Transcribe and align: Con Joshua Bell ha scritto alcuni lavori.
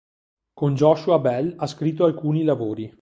Con 0.55 0.73
Joshua 0.73 1.19
Bell 1.19 1.53
ha 1.59 1.67
scritto 1.67 2.05
alcuni 2.05 2.43
lavori. 2.43 2.91